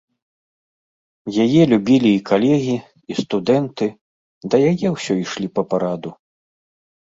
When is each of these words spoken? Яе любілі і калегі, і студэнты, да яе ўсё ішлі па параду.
Яе 1.43 1.61
любілі 1.73 2.11
і 2.15 2.23
калегі, 2.31 2.77
і 3.11 3.19
студэнты, 3.21 3.85
да 4.51 4.55
яе 4.73 4.87
ўсё 4.99 5.13
ішлі 5.29 5.47
па 5.57 5.61
параду. 5.71 6.09